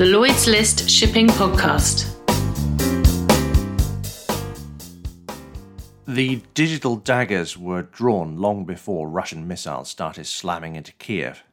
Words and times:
the 0.00 0.06
Lloyd's 0.06 0.46
List 0.46 0.88
Shipping 0.88 1.26
Podcast. 1.26 2.08
The 6.06 6.40
digital 6.54 6.96
daggers 6.96 7.58
were 7.58 7.82
drawn 7.82 8.38
long 8.38 8.64
before 8.64 9.10
Russian 9.10 9.46
missiles 9.46 9.90
started 9.90 10.24
slamming 10.24 10.74
into 10.74 10.92
Kiev, 10.92 11.44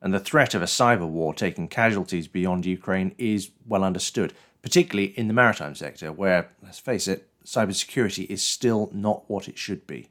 and 0.00 0.14
the 0.14 0.18
threat 0.18 0.54
of 0.54 0.62
a 0.62 0.64
cyber 0.64 1.06
war 1.06 1.34
taking 1.34 1.68
casualties 1.68 2.28
beyond 2.28 2.64
Ukraine 2.64 3.14
is 3.18 3.50
well 3.66 3.84
understood, 3.84 4.32
particularly 4.62 5.10
in 5.18 5.28
the 5.28 5.34
maritime 5.34 5.74
sector, 5.74 6.10
where, 6.10 6.48
let's 6.62 6.78
face 6.78 7.06
it, 7.06 7.28
cybersecurity 7.44 8.24
is 8.30 8.42
still 8.42 8.88
not 8.94 9.28
what 9.28 9.48
it 9.48 9.58
should 9.58 9.86
be. 9.86 10.08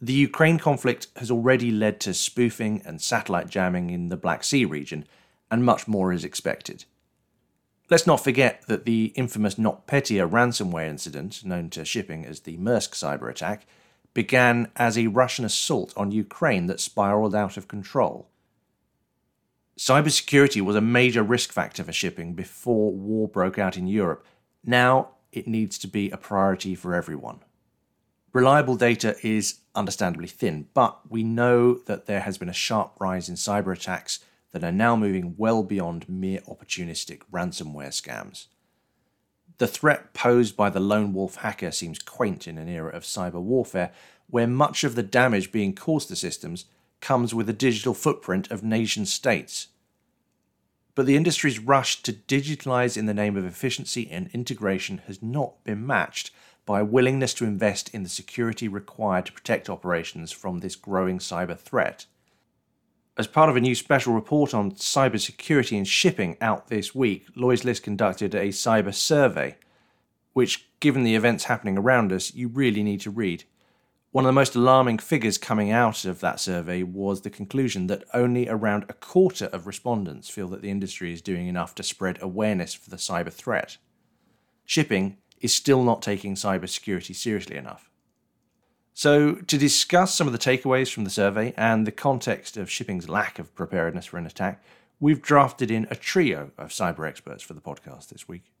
The 0.00 0.14
Ukraine 0.14 0.58
conflict 0.58 1.08
has 1.16 1.30
already 1.30 1.70
led 1.70 2.00
to 2.00 2.14
spoofing 2.14 2.80
and 2.86 3.02
satellite 3.02 3.50
jamming 3.50 3.90
in 3.90 4.08
the 4.08 4.16
Black 4.16 4.44
Sea 4.44 4.64
region, 4.64 5.04
and 5.52 5.64
much 5.64 5.86
more 5.86 6.12
is 6.12 6.24
expected. 6.24 6.86
Let's 7.90 8.06
not 8.06 8.24
forget 8.24 8.62
that 8.68 8.86
the 8.86 9.12
infamous 9.14 9.56
NotPetya 9.56 10.28
ransomware 10.28 10.88
incident, 10.88 11.44
known 11.44 11.68
to 11.70 11.84
shipping 11.84 12.24
as 12.24 12.40
the 12.40 12.56
Maersk 12.56 12.94
cyber 12.94 13.30
attack, 13.30 13.66
began 14.14 14.70
as 14.76 14.96
a 14.96 15.08
Russian 15.08 15.44
assault 15.44 15.92
on 15.94 16.10
Ukraine 16.10 16.66
that 16.66 16.80
spiraled 16.80 17.34
out 17.34 17.58
of 17.58 17.68
control. 17.68 18.30
Cybersecurity 19.78 20.62
was 20.62 20.74
a 20.74 20.80
major 20.80 21.22
risk 21.22 21.52
factor 21.52 21.84
for 21.84 21.92
shipping 21.92 22.32
before 22.32 22.90
war 22.90 23.28
broke 23.28 23.58
out 23.58 23.76
in 23.76 23.86
Europe. 23.86 24.24
Now 24.64 25.10
it 25.32 25.46
needs 25.46 25.76
to 25.78 25.86
be 25.86 26.10
a 26.10 26.16
priority 26.16 26.74
for 26.74 26.94
everyone. 26.94 27.40
Reliable 28.32 28.76
data 28.76 29.16
is 29.22 29.58
understandably 29.74 30.28
thin, 30.28 30.68
but 30.72 31.10
we 31.10 31.22
know 31.22 31.74
that 31.74 32.06
there 32.06 32.20
has 32.20 32.38
been 32.38 32.48
a 32.48 32.54
sharp 32.54 32.92
rise 32.98 33.28
in 33.28 33.34
cyber 33.34 33.74
attacks 33.74 34.20
that 34.52 34.64
are 34.64 34.72
now 34.72 34.94
moving 34.94 35.34
well 35.36 35.62
beyond 35.62 36.08
mere 36.08 36.40
opportunistic 36.40 37.22
ransomware 37.32 37.88
scams. 37.88 38.46
The 39.58 39.66
threat 39.66 40.12
posed 40.14 40.56
by 40.56 40.70
the 40.70 40.80
lone 40.80 41.12
wolf 41.12 41.36
hacker 41.36 41.70
seems 41.70 41.98
quaint 41.98 42.46
in 42.46 42.58
an 42.58 42.68
era 42.68 42.90
of 42.90 43.02
cyber 43.02 43.40
warfare 43.40 43.92
where 44.28 44.46
much 44.46 44.84
of 44.84 44.94
the 44.94 45.02
damage 45.02 45.52
being 45.52 45.74
caused 45.74 46.08
to 46.08 46.16
systems 46.16 46.64
comes 47.00 47.34
with 47.34 47.48
a 47.48 47.54
digital 47.54 47.94
footprint 47.94 48.50
of 48.50 48.62
nation 48.62 49.04
states. 49.04 49.68
But 50.94 51.06
the 51.06 51.16
industry's 51.16 51.58
rush 51.58 52.02
to 52.02 52.12
digitalize 52.12 52.96
in 52.96 53.06
the 53.06 53.14
name 53.14 53.36
of 53.36 53.44
efficiency 53.44 54.10
and 54.10 54.28
integration 54.32 54.98
has 55.06 55.22
not 55.22 55.62
been 55.64 55.86
matched 55.86 56.30
by 56.64 56.80
a 56.80 56.84
willingness 56.84 57.34
to 57.34 57.44
invest 57.44 57.92
in 57.94 58.02
the 58.02 58.08
security 58.08 58.68
required 58.68 59.26
to 59.26 59.32
protect 59.32 59.68
operations 59.68 60.32
from 60.32 60.60
this 60.60 60.76
growing 60.76 61.18
cyber 61.18 61.58
threat. 61.58 62.06
As 63.18 63.26
part 63.26 63.50
of 63.50 63.56
a 63.56 63.60
new 63.60 63.74
special 63.74 64.14
report 64.14 64.54
on 64.54 64.72
cybersecurity 64.72 65.76
and 65.76 65.86
shipping 65.86 66.38
out 66.40 66.68
this 66.68 66.94
week, 66.94 67.26
Lloyd's 67.36 67.64
List 67.64 67.82
conducted 67.82 68.34
a 68.34 68.48
cyber 68.48 68.94
survey, 68.94 69.58
which, 70.32 70.66
given 70.80 71.04
the 71.04 71.14
events 71.14 71.44
happening 71.44 71.76
around 71.76 72.10
us, 72.10 72.34
you 72.34 72.48
really 72.48 72.82
need 72.82 73.02
to 73.02 73.10
read. 73.10 73.44
One 74.12 74.24
of 74.24 74.30
the 74.30 74.32
most 74.32 74.54
alarming 74.54 74.98
figures 74.98 75.36
coming 75.36 75.70
out 75.70 76.06
of 76.06 76.20
that 76.20 76.40
survey 76.40 76.82
was 76.82 77.20
the 77.20 77.28
conclusion 77.28 77.86
that 77.88 78.04
only 78.14 78.48
around 78.48 78.86
a 78.88 78.94
quarter 78.94 79.46
of 79.46 79.66
respondents 79.66 80.30
feel 80.30 80.48
that 80.48 80.62
the 80.62 80.70
industry 80.70 81.12
is 81.12 81.20
doing 81.20 81.48
enough 81.48 81.74
to 81.74 81.82
spread 81.82 82.18
awareness 82.22 82.72
for 82.72 82.88
the 82.88 82.96
cyber 82.96 83.32
threat. 83.32 83.76
Shipping 84.64 85.18
is 85.38 85.52
still 85.52 85.84
not 85.84 86.00
taking 86.00 86.34
cybersecurity 86.34 87.14
seriously 87.14 87.56
enough. 87.56 87.91
So, 88.94 89.36
to 89.36 89.56
discuss 89.56 90.14
some 90.14 90.26
of 90.26 90.34
the 90.34 90.38
takeaways 90.38 90.92
from 90.92 91.04
the 91.04 91.10
survey 91.10 91.54
and 91.56 91.86
the 91.86 91.92
context 91.92 92.58
of 92.58 92.70
shipping's 92.70 93.08
lack 93.08 93.38
of 93.38 93.54
preparedness 93.54 94.06
for 94.06 94.18
an 94.18 94.26
attack, 94.26 94.62
we've 95.00 95.22
drafted 95.22 95.70
in 95.70 95.86
a 95.90 95.96
trio 95.96 96.50
of 96.58 96.68
cyber 96.68 97.08
experts 97.08 97.42
for 97.42 97.54
the 97.54 97.60
podcast 97.60 98.10
this 98.10 98.28
week. 98.28 98.52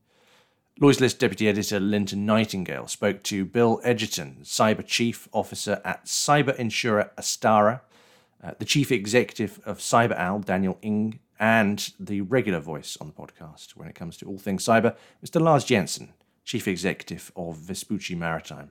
Lloyd's 0.80 1.02
List 1.02 1.18
Deputy 1.18 1.48
Editor 1.48 1.78
Linton 1.78 2.24
Nightingale 2.24 2.88
spoke 2.88 3.22
to 3.24 3.44
Bill 3.44 3.78
Egerton, 3.84 4.38
Cyber 4.42 4.84
Chief 4.86 5.28
Officer 5.32 5.82
at 5.84 6.06
cyber 6.06 6.56
insurer 6.56 7.10
Astaara, 7.18 7.82
uh, 8.42 8.52
the 8.58 8.64
Chief 8.64 8.90
Executive 8.90 9.60
of 9.66 9.78
CyberOwl, 9.78 10.46
Daniel 10.46 10.78
Ng, 10.82 11.18
and 11.38 11.92
the 12.00 12.22
regular 12.22 12.58
voice 12.58 12.96
on 13.02 13.06
the 13.06 13.12
podcast 13.12 13.72
when 13.76 13.86
it 13.86 13.94
comes 13.94 14.16
to 14.16 14.26
all 14.26 14.38
things 14.38 14.64
cyber, 14.64 14.96
Mr. 15.24 15.42
Lars 15.42 15.64
Jensen, 15.64 16.14
Chief 16.42 16.66
Executive 16.66 17.30
of 17.36 17.58
Vespucci 17.58 18.14
Maritime. 18.14 18.70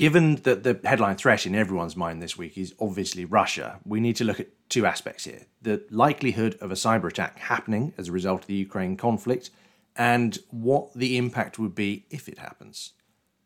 Given 0.00 0.36
that 0.36 0.62
the 0.62 0.80
headline 0.82 1.16
threat 1.16 1.44
in 1.44 1.54
everyone's 1.54 1.94
mind 1.94 2.22
this 2.22 2.38
week 2.38 2.56
is 2.56 2.74
obviously 2.80 3.26
Russia, 3.26 3.80
we 3.84 4.00
need 4.00 4.16
to 4.16 4.24
look 4.24 4.40
at 4.40 4.48
two 4.70 4.86
aspects 4.86 5.24
here 5.24 5.42
the 5.60 5.84
likelihood 5.90 6.56
of 6.62 6.70
a 6.70 6.74
cyber 6.74 7.08
attack 7.08 7.38
happening 7.38 7.92
as 7.98 8.08
a 8.08 8.12
result 8.12 8.40
of 8.40 8.46
the 8.46 8.54
Ukraine 8.54 8.96
conflict, 8.96 9.50
and 9.94 10.38
what 10.48 10.90
the 10.94 11.18
impact 11.18 11.58
would 11.58 11.74
be 11.74 12.06
if 12.08 12.30
it 12.30 12.38
happens. 12.38 12.94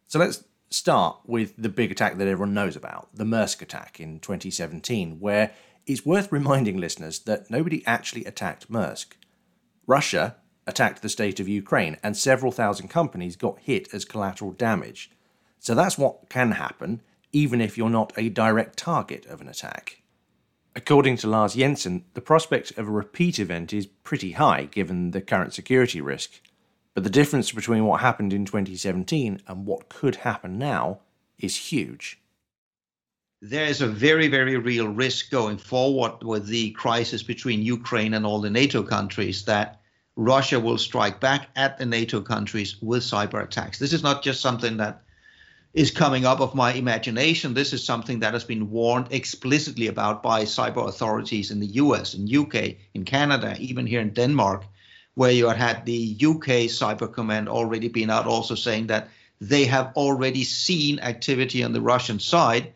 So 0.06 0.20
let's 0.20 0.44
start 0.70 1.18
with 1.24 1.54
the 1.58 1.68
big 1.68 1.90
attack 1.90 2.18
that 2.18 2.28
everyone 2.28 2.54
knows 2.54 2.76
about 2.76 3.08
the 3.12 3.24
Maersk 3.24 3.60
attack 3.60 3.98
in 3.98 4.20
2017, 4.20 5.18
where 5.18 5.50
it's 5.86 6.06
worth 6.06 6.30
reminding 6.30 6.76
listeners 6.76 7.18
that 7.20 7.50
nobody 7.50 7.84
actually 7.84 8.26
attacked 8.26 8.70
Maersk. 8.70 9.14
Russia 9.88 10.36
attacked 10.68 11.02
the 11.02 11.08
state 11.08 11.40
of 11.40 11.48
Ukraine, 11.48 11.96
and 12.00 12.16
several 12.16 12.52
thousand 12.52 12.90
companies 12.90 13.34
got 13.34 13.58
hit 13.58 13.92
as 13.92 14.04
collateral 14.04 14.52
damage. 14.52 15.10
So 15.64 15.74
that's 15.74 15.96
what 15.96 16.28
can 16.28 16.50
happen, 16.50 17.00
even 17.32 17.62
if 17.62 17.78
you're 17.78 17.88
not 17.88 18.12
a 18.18 18.28
direct 18.28 18.76
target 18.76 19.24
of 19.24 19.40
an 19.40 19.48
attack. 19.48 20.02
According 20.76 21.16
to 21.18 21.26
Lars 21.26 21.54
Jensen, 21.54 22.04
the 22.12 22.20
prospect 22.20 22.76
of 22.76 22.86
a 22.86 22.90
repeat 22.90 23.38
event 23.38 23.72
is 23.72 23.86
pretty 23.86 24.32
high 24.32 24.64
given 24.64 25.12
the 25.12 25.22
current 25.22 25.54
security 25.54 26.02
risk. 26.02 26.32
But 26.92 27.02
the 27.02 27.08
difference 27.08 27.50
between 27.50 27.86
what 27.86 28.02
happened 28.02 28.34
in 28.34 28.44
2017 28.44 29.40
and 29.48 29.64
what 29.64 29.88
could 29.88 30.16
happen 30.16 30.58
now 30.58 31.00
is 31.38 31.56
huge. 31.56 32.20
There 33.40 33.64
is 33.64 33.80
a 33.80 33.86
very, 33.86 34.28
very 34.28 34.58
real 34.58 34.88
risk 34.88 35.30
going 35.30 35.56
forward 35.56 36.22
with 36.22 36.46
the 36.46 36.72
crisis 36.72 37.22
between 37.22 37.62
Ukraine 37.62 38.12
and 38.12 38.26
all 38.26 38.42
the 38.42 38.50
NATO 38.50 38.82
countries 38.82 39.46
that 39.46 39.80
Russia 40.14 40.60
will 40.60 40.76
strike 40.76 41.20
back 41.20 41.48
at 41.56 41.78
the 41.78 41.86
NATO 41.86 42.20
countries 42.20 42.82
with 42.82 43.02
cyber 43.02 43.42
attacks. 43.42 43.78
This 43.78 43.94
is 43.94 44.02
not 44.02 44.22
just 44.22 44.42
something 44.42 44.76
that 44.76 45.03
is 45.74 45.90
coming 45.90 46.24
up 46.24 46.40
of 46.40 46.54
my 46.54 46.72
imagination. 46.72 47.52
This 47.52 47.72
is 47.72 47.84
something 47.84 48.20
that 48.20 48.32
has 48.32 48.44
been 48.44 48.70
warned 48.70 49.08
explicitly 49.10 49.88
about 49.88 50.22
by 50.22 50.44
cyber 50.44 50.88
authorities 50.88 51.50
in 51.50 51.58
the 51.58 51.66
US, 51.82 52.14
in 52.14 52.32
UK, 52.32 52.76
in 52.94 53.04
Canada, 53.04 53.56
even 53.58 53.84
here 53.84 54.00
in 54.00 54.10
Denmark, 54.10 54.64
where 55.14 55.32
you 55.32 55.48
had 55.48 55.84
the 55.84 56.16
UK 56.20 56.70
Cyber 56.70 57.12
Command 57.12 57.48
already 57.48 57.88
been 57.88 58.08
out 58.08 58.26
also 58.26 58.54
saying 58.54 58.86
that 58.86 59.08
they 59.40 59.64
have 59.64 59.92
already 59.96 60.44
seen 60.44 61.00
activity 61.00 61.64
on 61.64 61.72
the 61.72 61.80
Russian 61.80 62.20
side 62.20 62.72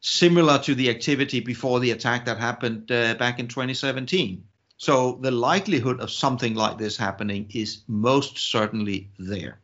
similar 0.00 0.58
to 0.60 0.74
the 0.74 0.90
activity 0.90 1.40
before 1.40 1.80
the 1.80 1.90
attack 1.90 2.26
that 2.26 2.38
happened 2.38 2.92
uh, 2.92 3.14
back 3.14 3.40
in 3.40 3.48
2017. 3.48 4.44
So 4.76 5.18
the 5.20 5.30
likelihood 5.30 6.00
of 6.00 6.10
something 6.10 6.54
like 6.54 6.78
this 6.78 6.96
happening 6.96 7.50
is 7.54 7.82
most 7.88 8.38
certainly 8.38 9.10
there. 9.18 9.60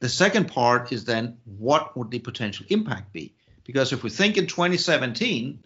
The 0.00 0.08
second 0.08 0.48
part 0.48 0.92
is 0.92 1.04
then 1.04 1.38
what 1.44 1.96
would 1.96 2.10
the 2.10 2.18
potential 2.18 2.66
impact 2.68 3.12
be? 3.12 3.34
Because 3.64 3.92
if 3.92 4.02
we 4.02 4.10
think 4.10 4.36
in 4.36 4.46
2017, 4.46 5.64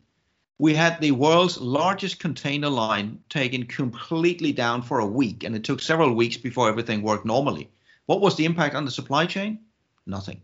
we 0.58 0.74
had 0.74 1.00
the 1.00 1.12
world's 1.12 1.58
largest 1.58 2.18
container 2.18 2.68
line 2.68 3.20
taken 3.28 3.66
completely 3.66 4.52
down 4.52 4.82
for 4.82 4.98
a 4.98 5.06
week, 5.06 5.44
and 5.44 5.56
it 5.56 5.64
took 5.64 5.80
several 5.80 6.14
weeks 6.14 6.36
before 6.36 6.68
everything 6.68 7.02
worked 7.02 7.24
normally. 7.24 7.70
What 8.06 8.20
was 8.20 8.36
the 8.36 8.44
impact 8.44 8.74
on 8.74 8.84
the 8.84 8.90
supply 8.90 9.26
chain? 9.26 9.60
Nothing. 10.06 10.42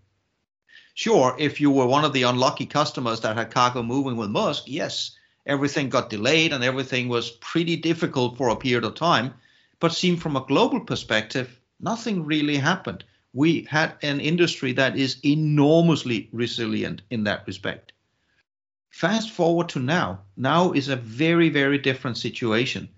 Sure, 0.95 1.37
if 1.39 1.61
you 1.61 1.71
were 1.71 1.87
one 1.87 2.05
of 2.05 2.13
the 2.13 2.23
unlucky 2.23 2.67
customers 2.67 3.21
that 3.21 3.37
had 3.37 3.51
cargo 3.51 3.83
moving 3.83 4.17
with 4.17 4.31
Maersk, 4.31 4.63
yes, 4.67 5.17
everything 5.45 5.89
got 5.89 6.11
delayed 6.11 6.53
and 6.53 6.63
everything 6.63 7.09
was 7.09 7.31
pretty 7.31 7.77
difficult 7.77 8.37
for 8.37 8.49
a 8.49 8.57
period 8.57 8.85
of 8.85 8.95
time. 8.95 9.35
But 9.81 9.93
seen 9.93 10.17
from 10.17 10.37
a 10.37 10.45
global 10.47 10.81
perspective, 10.81 11.61
nothing 11.81 12.25
really 12.25 12.57
happened 12.57 13.05
we 13.35 13.67
had 13.69 13.97
an 14.03 14.21
industry 14.21 14.73
that 14.73 14.97
is 14.97 15.19
enormously 15.25 16.29
resilient 16.33 17.03
in 17.11 17.25
that 17.25 17.45
respect. 17.47 17.93
Fast 18.91 19.31
forward 19.31 19.69
to 19.71 19.81
now. 19.81 20.21
Now 20.37 20.71
is 20.71 20.89
a 20.89 20.95
very, 20.95 21.49
very 21.49 21.79
different 21.79 22.17
situation. 22.17 22.89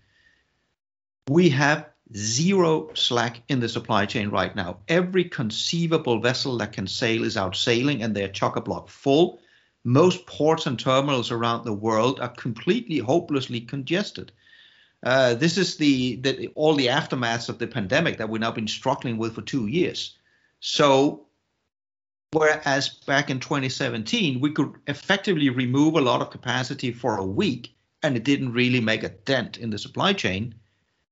We 1.29 1.49
have 1.49 1.88
zero 2.15 2.91
slack 2.93 3.41
in 3.49 3.61
the 3.61 3.69
supply 3.69 4.05
chain 4.05 4.29
right 4.29 4.55
now. 4.55 4.77
Every 4.88 5.25
conceivable 5.25 6.21
vessel 6.21 6.59
that 6.59 6.75
can 6.75 6.87
sail 6.87 7.25
is 7.25 7.38
out 7.38 7.56
sailing 7.56 8.03
and 8.03 8.15
they're 8.15 8.29
chock 8.29 8.56
a 8.56 8.61
block 8.61 8.91
full. 8.91 9.41
Most 9.85 10.27
ports 10.27 10.67
and 10.67 10.79
terminals 10.79 11.31
around 11.31 11.65
the 11.65 11.73
world 11.73 12.21
are 12.21 12.29
completely 12.29 12.99
hopelessly 12.99 13.62
congested. 13.62 14.33
Uh, 15.03 15.35
this 15.35 15.56
is 15.56 15.79
the, 15.79 16.17
the 16.17 16.49
all 16.49 16.75
the 16.75 16.88
aftermaths 16.88 17.49
of 17.49 17.59
the 17.59 17.67
pandemic 17.67 18.19
that 18.19 18.29
we've 18.29 18.41
now 18.41 18.50
been 18.50 18.69
struggling 18.69 19.17
with 19.17 19.35
for 19.35 19.43
two 19.43 19.67
years. 19.67 20.19
So, 20.68 21.26
whereas 22.32 22.88
back 23.06 23.30
in 23.30 23.38
2017, 23.38 24.40
we 24.40 24.50
could 24.50 24.74
effectively 24.88 25.48
remove 25.48 25.94
a 25.94 26.00
lot 26.00 26.22
of 26.22 26.30
capacity 26.30 26.90
for 26.90 27.16
a 27.16 27.24
week 27.24 27.72
and 28.02 28.16
it 28.16 28.24
didn't 28.24 28.52
really 28.52 28.80
make 28.80 29.04
a 29.04 29.10
dent 29.10 29.58
in 29.58 29.70
the 29.70 29.78
supply 29.78 30.12
chain, 30.12 30.56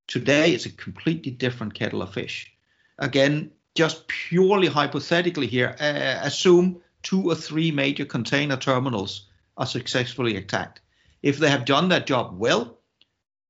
Today, 0.07 0.53
it's 0.53 0.67
a 0.67 0.71
completely 0.71 1.31
different 1.31 1.75
kettle 1.75 2.03
of 2.03 2.13
fish. 2.13 2.53
Again, 2.99 3.53
just 3.75 4.07
purely 4.09 4.67
hypothetically 4.67 5.47
here, 5.47 5.77
uh, 5.81 6.19
assume 6.27 6.83
two 7.03 7.31
or 7.31 7.35
three 7.35 7.71
major 7.71 8.05
container 8.05 8.57
terminals 8.57 9.29
are 9.57 9.67
successfully 9.67 10.37
attacked. 10.37 10.81
If 11.23 11.39
they 11.39 11.49
have 11.49 11.65
done 11.65 11.89
that 11.89 12.07
job 12.07 12.39
well, 12.39 12.81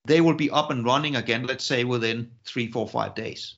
they 0.05 0.21
will 0.21 0.35
be 0.35 0.51
up 0.51 0.71
and 0.71 0.85
running 0.85 1.17
again, 1.17 1.47
let's 1.47 1.65
say 1.65 1.83
within 1.83 2.31
three, 2.45 2.71
four, 2.71 2.87
five 2.87 3.15
days. 3.15 3.57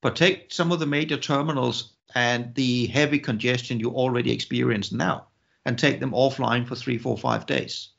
But 0.00 0.16
take 0.16 0.52
some 0.52 0.72
of 0.72 0.78
the 0.78 0.86
major 0.86 1.16
terminals 1.16 1.92
and 2.14 2.54
the 2.54 2.86
heavy 2.86 3.18
congestion 3.18 3.80
you 3.80 3.90
already 3.90 4.32
experience 4.32 4.92
now 4.92 5.26
and 5.64 5.78
take 5.78 6.00
them 6.00 6.12
offline 6.12 6.66
for 6.66 6.76
three, 6.76 6.98
four, 6.98 7.18
five 7.18 7.46
days. 7.46 7.90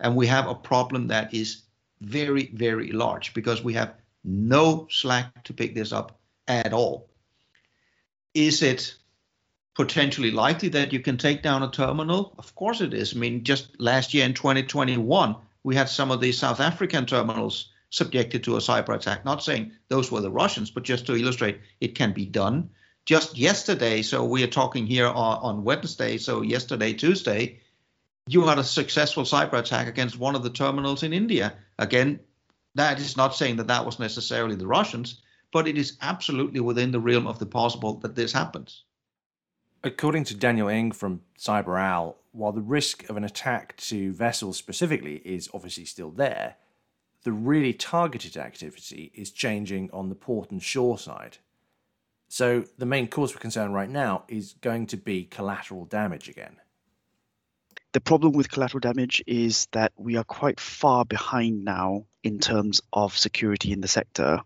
And 0.00 0.16
we 0.16 0.26
have 0.26 0.46
a 0.46 0.54
problem 0.54 1.08
that 1.08 1.32
is 1.32 1.62
very, 2.00 2.50
very 2.52 2.92
large 2.92 3.34
because 3.34 3.62
we 3.62 3.74
have 3.74 3.94
no 4.24 4.86
slack 4.90 5.44
to 5.44 5.52
pick 5.52 5.74
this 5.74 5.92
up 5.92 6.18
at 6.46 6.72
all. 6.72 7.08
Is 8.34 8.62
it 8.62 8.94
potentially 9.74 10.30
likely 10.30 10.68
that 10.70 10.92
you 10.92 11.00
can 11.00 11.16
take 11.16 11.42
down 11.42 11.62
a 11.62 11.70
terminal? 11.70 12.34
Of 12.38 12.54
course 12.54 12.80
it 12.80 12.92
is. 12.92 13.14
I 13.14 13.18
mean, 13.18 13.44
just 13.44 13.80
last 13.80 14.12
year 14.12 14.26
in 14.26 14.34
2021, 14.34 15.36
we 15.62 15.74
had 15.74 15.88
some 15.88 16.10
of 16.10 16.20
the 16.20 16.32
South 16.32 16.60
African 16.60 17.06
terminals 17.06 17.70
subjected 17.90 18.44
to 18.44 18.56
a 18.56 18.60
cyber 18.60 18.94
attack. 18.94 19.24
Not 19.24 19.42
saying 19.42 19.72
those 19.88 20.10
were 20.10 20.20
the 20.20 20.30
Russians, 20.30 20.70
but 20.70 20.82
just 20.82 21.06
to 21.06 21.16
illustrate 21.16 21.60
it 21.80 21.94
can 21.94 22.12
be 22.12 22.26
done. 22.26 22.70
Just 23.06 23.38
yesterday, 23.38 24.02
so 24.02 24.24
we 24.24 24.42
are 24.42 24.48
talking 24.48 24.86
here 24.86 25.06
on, 25.06 25.38
on 25.38 25.64
Wednesday, 25.64 26.18
so 26.18 26.42
yesterday, 26.42 26.92
Tuesday, 26.92 27.60
you 28.28 28.46
had 28.46 28.58
a 28.58 28.64
successful 28.64 29.22
cyber 29.22 29.54
attack 29.54 29.88
against 29.88 30.18
one 30.18 30.34
of 30.34 30.42
the 30.42 30.50
terminals 30.50 31.02
in 31.02 31.14
India. 31.14 31.54
Again, 31.78 32.20
that 32.74 33.00
is 33.00 33.16
not 33.16 33.34
saying 33.34 33.56
that 33.56 33.68
that 33.68 33.86
was 33.86 33.98
necessarily 33.98 34.54
the 34.54 34.66
Russians, 34.66 35.22
but 35.52 35.66
it 35.66 35.78
is 35.78 35.96
absolutely 36.02 36.60
within 36.60 36.90
the 36.90 37.00
realm 37.00 37.26
of 37.26 37.38
the 37.38 37.46
possible 37.46 37.94
that 38.00 38.14
this 38.14 38.32
happens. 38.32 38.84
According 39.82 40.24
to 40.24 40.34
Daniel 40.34 40.68
Ng 40.68 40.92
from 40.92 41.22
CyberOwl, 41.38 42.16
while 42.32 42.52
the 42.52 42.60
risk 42.60 43.08
of 43.08 43.16
an 43.16 43.24
attack 43.24 43.76
to 43.78 44.12
vessels 44.12 44.58
specifically 44.58 45.16
is 45.24 45.48
obviously 45.54 45.86
still 45.86 46.10
there, 46.10 46.56
the 47.24 47.32
really 47.32 47.72
targeted 47.72 48.36
activity 48.36 49.10
is 49.14 49.30
changing 49.30 49.90
on 49.92 50.08
the 50.08 50.14
port 50.14 50.50
and 50.50 50.62
shore 50.62 50.98
side. 50.98 51.38
So 52.28 52.64
the 52.76 52.86
main 52.86 53.08
cause 53.08 53.32
for 53.32 53.38
concern 53.38 53.72
right 53.72 53.88
now 53.88 54.24
is 54.28 54.54
going 54.60 54.86
to 54.88 54.96
be 54.96 55.24
collateral 55.24 55.86
damage 55.86 56.28
again. 56.28 56.56
The 57.92 58.00
problem 58.02 58.32
with 58.32 58.50
collateral 58.50 58.80
damage 58.80 59.24
is 59.26 59.66
that 59.72 59.92
we 59.96 60.16
are 60.16 60.24
quite 60.24 60.60
far 60.60 61.06
behind 61.06 61.64
now 61.64 62.04
in 62.22 62.38
terms 62.38 62.82
of 62.92 63.16
security 63.16 63.72
in 63.72 63.80
the 63.80 63.88
sector. 63.88 64.40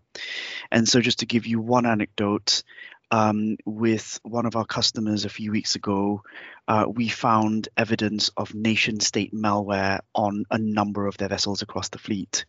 And 0.71 0.87
so, 0.87 1.01
just 1.01 1.19
to 1.19 1.25
give 1.25 1.45
you 1.45 1.59
one 1.59 1.85
anecdote, 1.85 2.63
um, 3.13 3.57
with 3.63 4.19
one 4.23 4.47
of 4.47 4.55
our 4.55 4.65
customers 4.65 5.23
a 5.23 5.29
few 5.29 5.51
weeks 5.51 5.75
ago, 5.75 6.23
uh, 6.67 6.85
we 6.91 7.09
found 7.09 7.69
evidence 7.77 8.31
of 8.35 8.55
nation 8.55 8.99
state 8.99 9.31
malware 9.31 9.99
on 10.15 10.45
a 10.49 10.57
number 10.57 11.05
of 11.05 11.15
their 11.17 11.27
vessels 11.27 11.61
across 11.61 11.89
the 11.89 11.99
fleet. 11.99 12.45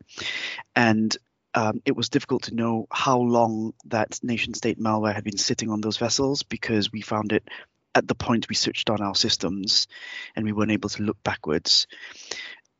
And 0.74 1.14
um, 1.52 1.82
it 1.84 1.94
was 1.94 2.08
difficult 2.08 2.44
to 2.44 2.54
know 2.54 2.86
how 2.90 3.18
long 3.18 3.74
that 3.88 4.18
nation 4.22 4.54
state 4.54 4.80
malware 4.80 5.14
had 5.14 5.22
been 5.22 5.36
sitting 5.36 5.68
on 5.68 5.82
those 5.82 5.98
vessels 5.98 6.44
because 6.44 6.90
we 6.90 7.02
found 7.02 7.32
it 7.32 7.46
at 7.94 8.08
the 8.08 8.14
point 8.14 8.48
we 8.48 8.54
switched 8.54 8.88
on 8.88 9.02
our 9.02 9.14
systems 9.14 9.86
and 10.34 10.46
we 10.46 10.52
weren't 10.52 10.72
able 10.72 10.88
to 10.88 11.02
look 11.02 11.22
backwards. 11.22 11.88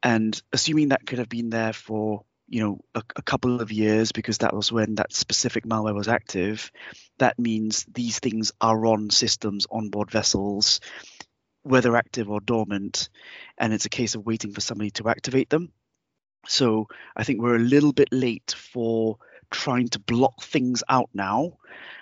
And 0.02 0.40
assuming 0.54 0.88
that 0.88 1.06
could 1.06 1.19
have 1.19 1.28
been 1.28 1.50
there 1.50 1.75
for 1.75 2.25
you 2.49 2.61
know 2.61 2.81
a, 2.94 3.02
a, 3.17 3.23
couple 3.23 3.61
of 3.61 3.73
years 3.73 4.12
because 4.12 4.38
that 4.38 4.55
was 4.55 4.70
when 4.70 4.96
that 4.96 5.12
specific 5.12 5.64
malware 5.64 5.94
was 5.94 6.08
active 6.08 6.70
that 7.19 7.38
means 7.38 7.87
these 7.93 8.19
things 8.19 8.52
are 8.61 8.85
on 8.87 9.08
systems 9.11 9.67
on 9.70 9.88
board 9.88 10.11
vessels 10.11 10.81
whether 11.64 11.96
active 11.96 12.31
or 12.31 12.41
dormant 12.41 13.08
and 13.58 13.73
it's 13.73 13.87
a 13.87 13.91
case 13.91 14.14
of 14.14 14.25
waiting 14.25 14.52
for 14.52 14.61
somebody 14.61 14.91
to 14.91 15.08
activate 15.08 15.50
them. 15.50 15.73
So 16.46 16.88
i 17.17 17.25
think 17.25 17.41
we're 17.41 17.56
a 17.56 17.70
little 17.75 17.93
bit 17.93 18.08
late 18.12 18.55
for 18.56 19.17
trying 19.50 19.88
to 19.88 19.99
block 19.99 20.43
things 20.43 20.82
out 20.88 21.11
now. 21.14 21.58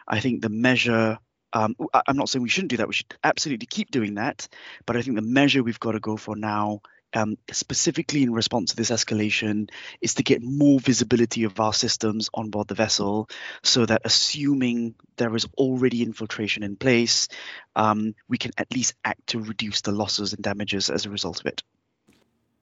I 0.06 0.20
think 0.20 0.42
the 0.42 0.48
measure 0.48 1.18
um, 1.54 1.76
i'm 2.06 2.16
not 2.16 2.28
saying 2.28 2.42
we 2.42 2.48
shouldn't 2.48 2.70
do 2.70 2.78
that 2.78 2.88
we 2.88 2.94
should 2.94 3.14
absolutely 3.22 3.66
keep 3.66 3.90
doing 3.90 4.14
that 4.14 4.48
but 4.86 4.96
i 4.96 5.02
think 5.02 5.16
the 5.16 5.22
measure 5.22 5.62
we've 5.62 5.78
got 5.78 5.92
to 5.92 6.00
go 6.00 6.16
for 6.16 6.34
now 6.34 6.80
um, 7.14 7.36
specifically 7.50 8.22
in 8.22 8.32
response 8.32 8.70
to 8.70 8.76
this 8.76 8.90
escalation 8.90 9.70
is 10.00 10.14
to 10.14 10.22
get 10.22 10.42
more 10.42 10.80
visibility 10.80 11.44
of 11.44 11.58
our 11.60 11.72
systems 11.72 12.28
on 12.34 12.50
board 12.50 12.68
the 12.68 12.74
vessel 12.74 13.28
so 13.62 13.86
that 13.86 14.02
assuming 14.04 14.94
there 15.16 15.34
is 15.34 15.46
already 15.56 16.02
infiltration 16.02 16.62
in 16.62 16.76
place, 16.76 17.28
um, 17.76 18.14
we 18.28 18.38
can 18.38 18.52
at 18.58 18.72
least 18.72 18.94
act 19.04 19.26
to 19.28 19.40
reduce 19.40 19.82
the 19.82 19.92
losses 19.92 20.32
and 20.32 20.42
damages 20.42 20.90
as 20.90 21.06
a 21.06 21.10
result 21.10 21.40
of 21.40 21.46
it. 21.46 21.62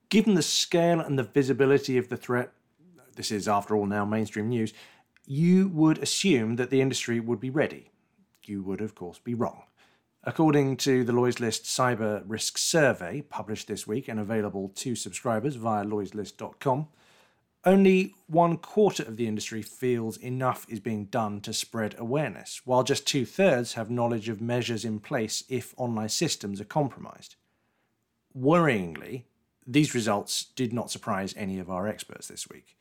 Given 0.09 0.35
the 0.35 0.41
scale 0.41 0.99
and 0.99 1.17
the 1.17 1.23
visibility 1.23 1.97
of 1.97 2.09
the 2.09 2.17
threat, 2.17 2.51
this 3.15 3.31
is 3.31 3.47
after 3.47 3.75
all 3.75 3.85
now 3.85 4.05
mainstream 4.05 4.49
news, 4.49 4.73
you 5.25 5.69
would 5.69 5.99
assume 5.99 6.57
that 6.57 6.69
the 6.69 6.81
industry 6.81 7.19
would 7.19 7.39
be 7.39 7.49
ready. 7.49 7.91
You 8.43 8.63
would, 8.63 8.81
of 8.81 8.95
course, 8.95 9.19
be 9.19 9.33
wrong. 9.33 9.63
According 10.23 10.77
to 10.77 11.03
the 11.03 11.13
Lloyd's 11.13 11.39
List 11.39 11.63
Cyber 11.63 12.21
Risk 12.27 12.59
Survey, 12.59 13.21
published 13.21 13.67
this 13.67 13.87
week 13.87 14.07
and 14.07 14.19
available 14.19 14.69
to 14.75 14.95
subscribers 14.95 15.55
via 15.55 15.83
lloydslist.com, 15.83 16.87
only 17.65 18.13
one 18.27 18.57
quarter 18.57 19.01
of 19.01 19.17
the 19.17 19.27
industry 19.27 19.63
feels 19.63 20.17
enough 20.17 20.67
is 20.69 20.79
being 20.79 21.05
done 21.05 21.41
to 21.41 21.53
spread 21.53 21.95
awareness, 21.97 22.61
while 22.65 22.83
just 22.83 23.07
two 23.07 23.25
thirds 23.25 23.73
have 23.73 23.89
knowledge 23.89 24.29
of 24.29 24.41
measures 24.41 24.85
in 24.85 24.99
place 24.99 25.43
if 25.49 25.73
online 25.75 26.09
systems 26.09 26.61
are 26.61 26.65
compromised. 26.65 27.35
Worryingly, 28.37 29.23
these 29.65 29.95
results 29.95 30.45
did 30.55 30.71
not 30.71 30.91
surprise 30.91 31.33
any 31.35 31.57
of 31.57 31.69
our 31.69 31.87
experts 31.87 32.27
this 32.27 32.47
week. 32.47 32.77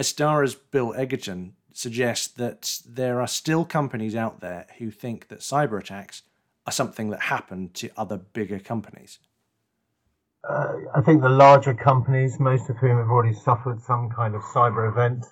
Astaara's 0.00 0.56
Bill 0.56 0.94
Egerton 0.94 1.54
suggests 1.72 2.26
that 2.26 2.80
there 2.84 3.20
are 3.20 3.28
still 3.28 3.64
companies 3.64 4.16
out 4.16 4.40
there 4.40 4.66
who 4.78 4.90
think 4.90 5.28
that 5.28 5.40
cyber 5.40 5.78
attacks 5.78 6.22
something 6.70 7.10
that 7.10 7.22
happened 7.22 7.74
to 7.74 7.90
other 7.96 8.18
bigger 8.18 8.58
companies? 8.58 9.18
Uh, 10.48 10.74
I 10.94 11.00
think 11.02 11.22
the 11.22 11.28
larger 11.28 11.74
companies, 11.74 12.40
most 12.40 12.68
of 12.68 12.76
whom 12.78 12.98
have 12.98 13.08
already 13.08 13.34
suffered 13.34 13.80
some 13.80 14.10
kind 14.10 14.34
of 14.34 14.42
cyber 14.42 14.90
event, 14.90 15.24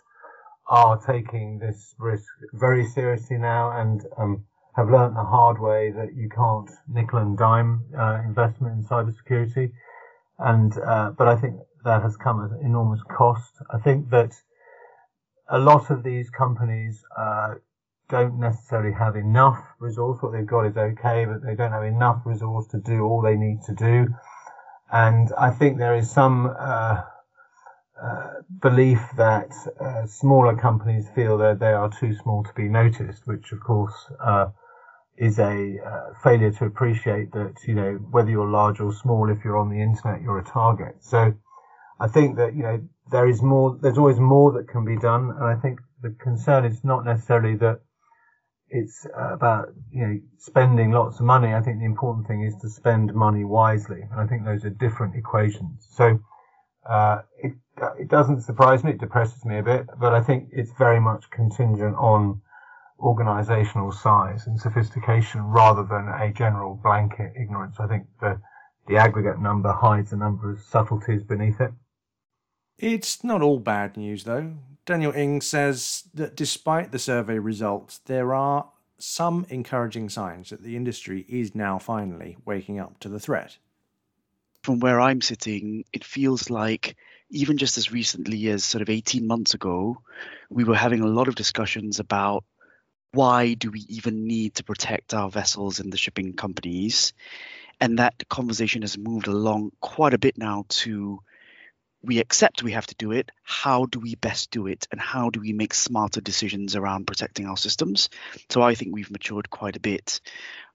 are 0.68 1.00
taking 1.04 1.58
this 1.58 1.94
risk 1.98 2.28
very 2.52 2.86
seriously 2.86 3.36
now 3.36 3.72
and 3.80 4.02
um, 4.16 4.44
have 4.76 4.88
learned 4.88 5.16
the 5.16 5.24
hard 5.24 5.60
way 5.60 5.90
that 5.90 6.14
you 6.14 6.28
can't 6.28 6.70
nickel 6.88 7.18
and 7.18 7.36
dime 7.36 7.84
uh, 7.98 8.22
investment 8.24 8.78
in 8.78 8.84
cybersecurity. 8.84 9.72
And 10.38 10.72
uh, 10.78 11.10
but 11.10 11.26
I 11.26 11.36
think 11.36 11.56
that 11.84 12.02
has 12.02 12.16
come 12.16 12.44
at 12.44 12.64
enormous 12.64 13.00
cost. 13.16 13.52
I 13.70 13.78
think 13.78 14.10
that 14.10 14.32
a 15.48 15.58
lot 15.58 15.90
of 15.90 16.04
these 16.04 16.30
companies 16.30 17.02
uh, 17.18 17.54
don't 18.10 18.38
necessarily 18.38 18.92
have 18.92 19.16
enough 19.16 19.58
resource. 19.78 20.18
What 20.20 20.32
they've 20.32 20.46
got 20.46 20.66
is 20.66 20.76
okay, 20.76 21.24
but 21.24 21.42
they 21.42 21.54
don't 21.54 21.72
have 21.72 21.84
enough 21.84 22.22
resource 22.24 22.66
to 22.68 22.78
do 22.78 23.04
all 23.04 23.22
they 23.22 23.36
need 23.36 23.62
to 23.66 23.74
do. 23.74 24.08
And 24.92 25.32
I 25.38 25.50
think 25.50 25.78
there 25.78 25.94
is 25.94 26.10
some 26.10 26.52
uh, 26.58 27.02
uh, 28.02 28.28
belief 28.60 29.00
that 29.16 29.52
uh, 29.80 30.06
smaller 30.06 30.56
companies 30.56 31.08
feel 31.14 31.38
that 31.38 31.60
they 31.60 31.72
are 31.72 31.88
too 31.88 32.14
small 32.14 32.42
to 32.42 32.52
be 32.54 32.68
noticed, 32.68 33.26
which 33.26 33.52
of 33.52 33.60
course 33.60 33.94
uh, 34.18 34.46
is 35.16 35.38
a 35.38 35.78
uh, 35.78 36.14
failure 36.22 36.50
to 36.50 36.64
appreciate 36.64 37.30
that 37.32 37.54
you 37.66 37.74
know 37.74 37.92
whether 38.10 38.30
you're 38.30 38.48
large 38.48 38.80
or 38.80 38.92
small, 38.92 39.30
if 39.30 39.44
you're 39.44 39.58
on 39.58 39.68
the 39.68 39.80
internet, 39.80 40.22
you're 40.22 40.38
a 40.38 40.44
target. 40.44 40.96
So 41.00 41.34
I 42.00 42.08
think 42.08 42.36
that 42.36 42.54
you 42.54 42.62
know 42.62 42.80
there 43.10 43.28
is 43.28 43.42
more. 43.42 43.78
There's 43.80 43.98
always 43.98 44.18
more 44.18 44.52
that 44.52 44.68
can 44.68 44.84
be 44.84 44.96
done, 44.96 45.30
and 45.30 45.44
I 45.44 45.54
think 45.54 45.80
the 46.02 46.10
concern 46.10 46.64
is 46.64 46.82
not 46.82 47.04
necessarily 47.04 47.54
that 47.56 47.80
it's 48.70 49.06
about 49.14 49.68
you 49.92 50.06
know 50.06 50.20
spending 50.38 50.92
lots 50.92 51.18
of 51.18 51.26
money. 51.26 51.54
I 51.54 51.60
think 51.60 51.78
the 51.78 51.84
important 51.84 52.26
thing 52.26 52.42
is 52.42 52.54
to 52.62 52.68
spend 52.68 53.14
money 53.14 53.44
wisely, 53.44 54.02
and 54.02 54.20
I 54.20 54.26
think 54.26 54.44
those 54.44 54.64
are 54.64 54.70
different 54.70 55.16
equations. 55.16 55.86
So 55.90 56.20
uh, 56.88 57.22
it 57.38 57.52
it 57.98 58.08
doesn't 58.08 58.42
surprise 58.42 58.84
me. 58.84 58.92
It 58.92 59.00
depresses 59.00 59.44
me 59.44 59.58
a 59.58 59.62
bit, 59.62 59.86
but 59.98 60.14
I 60.14 60.22
think 60.22 60.48
it's 60.52 60.72
very 60.78 61.00
much 61.00 61.30
contingent 61.30 61.96
on 61.96 62.40
organizational 62.98 63.92
size 63.92 64.46
and 64.46 64.60
sophistication 64.60 65.42
rather 65.42 65.82
than 65.82 66.08
a 66.08 66.32
general 66.32 66.78
blanket 66.82 67.32
ignorance. 67.36 67.76
I 67.80 67.86
think 67.86 68.06
the 68.20 68.40
the 68.86 68.96
aggregate 68.96 69.40
number 69.40 69.72
hides 69.72 70.12
a 70.12 70.16
number 70.16 70.50
of 70.50 70.60
subtleties 70.60 71.22
beneath 71.22 71.60
it. 71.60 71.72
It's 72.78 73.22
not 73.22 73.42
all 73.42 73.58
bad 73.58 73.96
news, 73.96 74.24
though. 74.24 74.54
Daniel 74.90 75.12
Ng 75.14 75.40
says 75.40 76.02
that 76.14 76.34
despite 76.34 76.90
the 76.90 76.98
survey 76.98 77.38
results, 77.38 77.98
there 78.06 78.34
are 78.34 78.68
some 78.98 79.46
encouraging 79.48 80.08
signs 80.08 80.50
that 80.50 80.64
the 80.64 80.74
industry 80.74 81.24
is 81.28 81.54
now 81.54 81.78
finally 81.78 82.36
waking 82.44 82.80
up 82.80 82.98
to 82.98 83.08
the 83.08 83.20
threat. 83.20 83.56
From 84.64 84.80
where 84.80 85.00
I'm 85.00 85.20
sitting, 85.20 85.84
it 85.92 86.02
feels 86.02 86.50
like 86.50 86.96
even 87.30 87.56
just 87.56 87.78
as 87.78 87.92
recently 87.92 88.48
as 88.48 88.64
sort 88.64 88.82
of 88.82 88.90
18 88.90 89.28
months 89.28 89.54
ago, 89.54 89.96
we 90.50 90.64
were 90.64 90.74
having 90.74 91.02
a 91.02 91.06
lot 91.06 91.28
of 91.28 91.36
discussions 91.36 92.00
about 92.00 92.42
why 93.12 93.54
do 93.54 93.70
we 93.70 93.86
even 93.88 94.26
need 94.26 94.56
to 94.56 94.64
protect 94.64 95.14
our 95.14 95.30
vessels 95.30 95.78
and 95.78 95.92
the 95.92 95.98
shipping 95.98 96.32
companies? 96.32 97.12
And 97.80 98.00
that 98.00 98.28
conversation 98.28 98.82
has 98.82 98.98
moved 98.98 99.28
along 99.28 99.70
quite 99.80 100.14
a 100.14 100.18
bit 100.18 100.36
now 100.36 100.64
to 100.80 101.20
we 102.02 102.18
accept 102.18 102.62
we 102.62 102.72
have 102.72 102.86
to 102.86 102.94
do 102.94 103.12
it. 103.12 103.30
How 103.42 103.86
do 103.86 103.98
we 103.98 104.14
best 104.14 104.50
do 104.50 104.66
it? 104.66 104.86
And 104.90 105.00
how 105.00 105.30
do 105.30 105.40
we 105.40 105.52
make 105.52 105.74
smarter 105.74 106.20
decisions 106.20 106.76
around 106.76 107.06
protecting 107.06 107.46
our 107.46 107.56
systems? 107.56 108.08
So 108.48 108.62
I 108.62 108.74
think 108.74 108.94
we've 108.94 109.10
matured 109.10 109.50
quite 109.50 109.76
a 109.76 109.80
bit. 109.80 110.20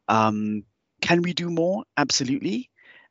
Um, 0.08 0.64
can 1.02 1.22
we 1.22 1.34
do 1.34 1.50
more? 1.50 1.84
Absolutely. 1.98 2.70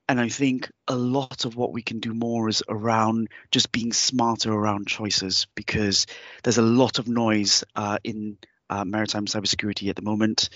And 0.08 0.20
I 0.20 0.28
think 0.28 0.70
a 0.86 0.94
lot 0.94 1.44
of 1.44 1.56
what 1.56 1.72
we 1.72 1.82
can 1.82 2.00
do 2.00 2.12
more 2.12 2.48
is 2.48 2.62
around 2.68 3.28
just 3.50 3.72
being 3.72 3.92
smarter 3.92 4.52
around 4.52 4.86
choices 4.86 5.46
because 5.54 6.06
there's 6.42 6.58
a 6.58 6.62
lot 6.62 6.98
of 6.98 7.08
noise 7.08 7.64
uh, 7.74 7.98
in 8.04 8.36
uh, 8.68 8.84
maritime 8.84 9.26
cybersecurity 9.26 9.88
at 9.88 9.96
the 9.96 10.02
moment, 10.02 10.50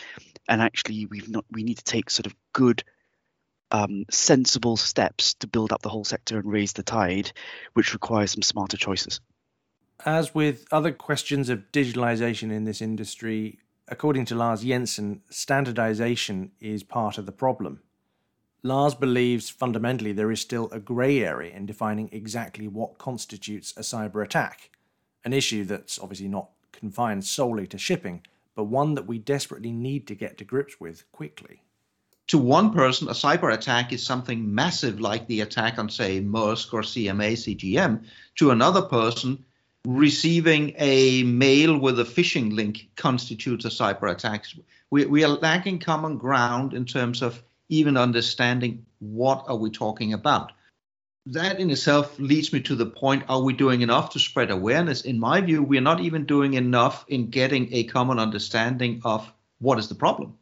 and 0.48 0.60
actually 0.60 1.06
we've 1.06 1.28
not 1.28 1.44
we 1.50 1.62
need 1.62 1.78
to 1.78 1.84
take 1.84 2.10
sort 2.10 2.26
of 2.26 2.34
good, 2.52 2.82
um, 3.70 4.04
sensible 4.10 4.76
steps 4.76 5.34
to 5.34 5.46
build 5.46 5.72
up 5.72 5.82
the 5.82 5.88
whole 5.88 6.04
sector 6.04 6.38
and 6.38 6.50
raise 6.50 6.72
the 6.72 6.82
tide, 6.82 7.32
which 7.74 7.92
requires 7.92 8.32
some 8.32 8.42
smarter 8.42 8.76
choices. 8.76 9.20
As 10.04 10.34
with 10.34 10.66
other 10.70 10.92
questions 10.92 11.48
of 11.48 11.72
digitalization 11.72 12.52
in 12.52 12.64
this 12.64 12.80
industry, 12.80 13.58
according 13.88 14.24
to 14.26 14.34
Lars 14.34 14.62
Jensen, 14.62 15.22
standardization 15.28 16.52
is 16.60 16.82
part 16.82 17.18
of 17.18 17.26
the 17.26 17.32
problem. 17.32 17.80
Lars 18.62 18.94
believes 18.94 19.50
fundamentally 19.50 20.12
there 20.12 20.32
is 20.32 20.40
still 20.40 20.68
a 20.70 20.80
grey 20.80 21.24
area 21.24 21.54
in 21.54 21.66
defining 21.66 22.08
exactly 22.12 22.68
what 22.68 22.98
constitutes 22.98 23.72
a 23.76 23.80
cyber 23.80 24.22
attack, 24.22 24.70
an 25.24 25.32
issue 25.32 25.64
that's 25.64 25.98
obviously 25.98 26.28
not 26.28 26.50
confined 26.72 27.24
solely 27.24 27.66
to 27.68 27.78
shipping, 27.78 28.22
but 28.54 28.64
one 28.64 28.94
that 28.94 29.06
we 29.06 29.18
desperately 29.18 29.70
need 29.72 30.06
to 30.06 30.14
get 30.14 30.36
to 30.38 30.44
grips 30.44 30.80
with 30.80 31.10
quickly. 31.12 31.62
To 32.28 32.38
one 32.38 32.72
person, 32.72 33.08
a 33.08 33.12
cyber 33.12 33.52
attack 33.52 33.92
is 33.92 34.04
something 34.04 34.54
massive 34.54 35.00
like 35.00 35.26
the 35.26 35.40
attack 35.40 35.78
on, 35.78 35.88
say, 35.88 36.20
Maersk 36.20 36.72
or 36.72 36.82
CMA 36.82 37.32
CGM. 37.32 38.04
To 38.36 38.50
another 38.50 38.82
person, 38.82 39.44
receiving 39.86 40.74
a 40.78 41.22
mail 41.22 41.78
with 41.78 41.98
a 41.98 42.04
phishing 42.04 42.54
link 42.54 42.88
constitutes 42.96 43.64
a 43.64 43.68
cyber 43.68 44.10
attack. 44.10 44.44
We, 44.90 45.06
we 45.06 45.24
are 45.24 45.28
lacking 45.28 45.78
common 45.80 46.18
ground 46.18 46.74
in 46.74 46.84
terms 46.84 47.22
of 47.22 47.42
even 47.68 47.96
understanding 47.96 48.84
what 48.98 49.44
are 49.48 49.56
we 49.56 49.70
talking 49.70 50.12
about 50.12 50.52
that 51.32 51.60
in 51.60 51.70
itself 51.70 52.18
leads 52.18 52.52
me 52.52 52.60
to 52.60 52.74
the 52.74 52.86
point 52.86 53.22
are 53.28 53.42
we 53.42 53.52
doing 53.52 53.82
enough 53.82 54.10
to 54.10 54.18
spread 54.18 54.50
awareness 54.50 55.02
in 55.02 55.18
my 55.18 55.40
view 55.40 55.62
we're 55.62 55.80
not 55.80 56.00
even 56.00 56.24
doing 56.24 56.54
enough 56.54 57.04
in 57.08 57.28
getting 57.28 57.72
a 57.72 57.84
common 57.84 58.18
understanding 58.18 59.00
of 59.04 59.30
what 59.58 59.78
is 59.78 59.88
the 59.88 59.94
problem 59.94 60.36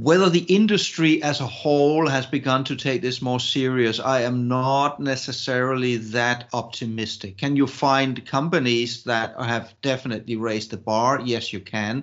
whether 0.00 0.30
the 0.30 0.44
industry 0.54 1.22
as 1.22 1.40
a 1.40 1.46
whole 1.46 2.06
has 2.08 2.26
begun 2.26 2.64
to 2.64 2.76
take 2.76 3.02
this 3.02 3.20
more 3.20 3.40
serious 3.40 4.00
i 4.00 4.20
am 4.20 4.48
not 4.48 5.00
necessarily 5.00 5.96
that 5.96 6.48
optimistic 6.52 7.36
can 7.36 7.56
you 7.56 7.66
find 7.66 8.26
companies 8.26 9.04
that 9.04 9.34
have 9.40 9.74
definitely 9.82 10.36
raised 10.36 10.70
the 10.70 10.76
bar 10.76 11.20
yes 11.24 11.52
you 11.52 11.60
can 11.60 12.02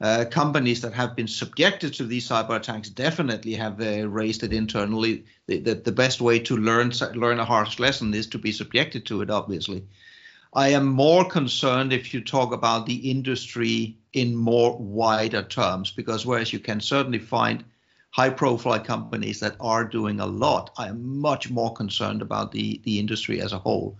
uh, 0.00 0.26
companies 0.30 0.82
that 0.82 0.92
have 0.92 1.16
been 1.16 1.28
subjected 1.28 1.94
to 1.94 2.04
these 2.04 2.28
cyber 2.28 2.56
attacks 2.56 2.90
definitely 2.90 3.54
have 3.54 3.80
uh, 3.80 4.06
raised 4.06 4.42
it 4.42 4.52
internally. 4.52 5.24
The, 5.46 5.58
the, 5.60 5.74
the, 5.74 5.92
best 5.92 6.20
way 6.20 6.38
to 6.40 6.56
learn 6.56 6.92
learn 7.14 7.40
a 7.40 7.46
harsh 7.46 7.78
lesson 7.78 8.12
is 8.12 8.26
to 8.28 8.38
be 8.38 8.52
subjected 8.52 9.06
to 9.06 9.22
it. 9.22 9.30
Obviously, 9.30 9.84
I 10.56 10.68
am 10.68 10.86
more 10.86 11.24
concerned 11.28 11.92
if 11.92 12.14
you 12.14 12.22
talk 12.22 12.50
about 12.50 12.86
the 12.86 13.10
industry 13.10 13.98
in 14.14 14.34
more 14.34 14.78
wider 14.78 15.42
terms, 15.42 15.90
because 15.90 16.24
whereas 16.24 16.50
you 16.50 16.58
can 16.58 16.80
certainly 16.80 17.18
find 17.18 17.62
high-profile 18.12 18.80
companies 18.80 19.38
that 19.40 19.56
are 19.60 19.84
doing 19.84 20.18
a 20.18 20.26
lot, 20.26 20.70
I 20.78 20.88
am 20.88 21.18
much 21.18 21.50
more 21.50 21.74
concerned 21.74 22.22
about 22.22 22.52
the 22.52 22.80
the 22.84 22.98
industry 22.98 23.42
as 23.42 23.52
a 23.52 23.58
whole, 23.58 23.98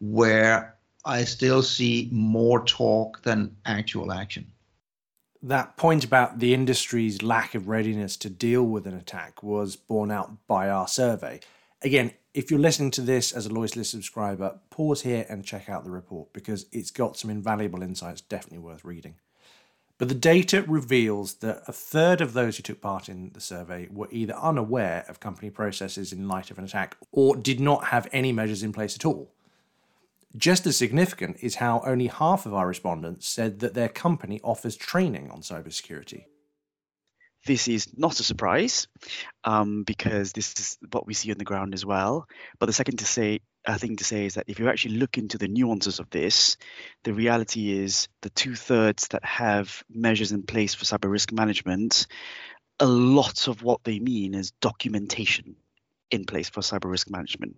where 0.00 0.78
I 1.04 1.24
still 1.24 1.62
see 1.62 2.08
more 2.10 2.64
talk 2.64 3.22
than 3.22 3.54
actual 3.66 4.10
action 4.10 4.50
that 5.42 5.76
point 5.76 6.04
about 6.04 6.38
the 6.38 6.52
industry's 6.52 7.22
lack 7.22 7.54
of 7.54 7.68
readiness 7.68 8.16
to 8.16 8.30
deal 8.30 8.64
with 8.64 8.86
an 8.86 8.94
attack 8.94 9.42
was 9.42 9.76
borne 9.76 10.10
out 10.10 10.46
by 10.48 10.68
our 10.68 10.88
survey. 10.88 11.40
Again, 11.82 12.12
if 12.34 12.50
you're 12.50 12.60
listening 12.60 12.90
to 12.92 13.02
this 13.02 13.32
as 13.32 13.46
a 13.46 13.52
Lloyd's 13.52 13.76
List 13.76 13.92
subscriber, 13.92 14.58
pause 14.70 15.02
here 15.02 15.24
and 15.28 15.44
check 15.44 15.68
out 15.68 15.84
the 15.84 15.90
report 15.90 16.32
because 16.32 16.66
it's 16.72 16.90
got 16.90 17.16
some 17.16 17.30
invaluable 17.30 17.82
insights 17.82 18.20
definitely 18.20 18.58
worth 18.58 18.84
reading. 18.84 19.14
But 19.96 20.08
the 20.08 20.14
data 20.14 20.62
reveals 20.62 21.34
that 21.34 21.62
a 21.66 21.72
third 21.72 22.20
of 22.20 22.32
those 22.32 22.56
who 22.56 22.62
took 22.62 22.80
part 22.80 23.08
in 23.08 23.30
the 23.34 23.40
survey 23.40 23.88
were 23.90 24.08
either 24.12 24.34
unaware 24.34 25.04
of 25.08 25.18
company 25.18 25.50
processes 25.50 26.12
in 26.12 26.28
light 26.28 26.50
of 26.50 26.58
an 26.58 26.64
attack 26.64 26.96
or 27.10 27.36
did 27.36 27.58
not 27.58 27.86
have 27.86 28.08
any 28.12 28.32
measures 28.32 28.62
in 28.62 28.72
place 28.72 28.94
at 28.94 29.04
all. 29.04 29.32
Just 30.36 30.66
as 30.66 30.76
significant 30.76 31.38
is 31.40 31.56
how 31.56 31.82
only 31.84 32.06
half 32.06 32.46
of 32.46 32.54
our 32.54 32.68
respondents 32.68 33.26
said 33.28 33.58
that 33.60 33.74
their 33.74 33.88
company 33.88 34.40
offers 34.44 34.76
training 34.76 35.30
on 35.30 35.40
cybersecurity. 35.40 36.26
This 37.48 37.66
is 37.66 37.96
not 37.96 38.20
a 38.20 38.22
surprise 38.22 38.88
um, 39.42 39.82
because 39.82 40.34
this 40.34 40.52
is 40.60 40.78
what 40.90 41.06
we 41.06 41.14
see 41.14 41.32
on 41.32 41.38
the 41.38 41.46
ground 41.46 41.72
as 41.72 41.86
well. 41.86 42.26
But 42.58 42.66
the 42.66 42.74
second 42.74 42.98
to 42.98 43.06
say, 43.06 43.40
uh, 43.66 43.78
thing 43.78 43.96
to 43.96 44.04
say 44.04 44.26
is 44.26 44.34
that 44.34 44.44
if 44.48 44.58
you 44.58 44.68
actually 44.68 44.96
look 44.96 45.16
into 45.16 45.38
the 45.38 45.48
nuances 45.48 45.98
of 45.98 46.10
this, 46.10 46.58
the 47.04 47.14
reality 47.14 47.72
is 47.72 48.08
the 48.20 48.28
two 48.28 48.54
thirds 48.54 49.08
that 49.08 49.24
have 49.24 49.82
measures 49.88 50.30
in 50.30 50.42
place 50.42 50.74
for 50.74 50.84
cyber 50.84 51.10
risk 51.10 51.32
management, 51.32 52.06
a 52.80 52.86
lot 52.86 53.48
of 53.48 53.62
what 53.62 53.82
they 53.82 53.98
mean 53.98 54.34
is 54.34 54.50
documentation 54.60 55.56
in 56.10 56.26
place 56.26 56.50
for 56.50 56.60
cyber 56.60 56.90
risk 56.90 57.08
management. 57.08 57.56